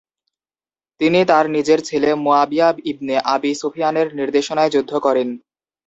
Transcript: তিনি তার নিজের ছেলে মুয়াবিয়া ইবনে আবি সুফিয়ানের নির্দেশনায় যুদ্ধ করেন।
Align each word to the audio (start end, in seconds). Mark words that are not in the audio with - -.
তিনি 1.01 1.19
তার 1.25 1.45
নিজের 1.49 1.79
ছেলে 1.81 2.09
মুয়াবিয়া 2.23 2.67
ইবনে 2.91 3.15
আবি 3.33 3.51
সুফিয়ানের 3.55 4.07
নির্দেশনায় 4.19 4.73
যুদ্ধ 4.75 4.91
করেন। 5.05 5.27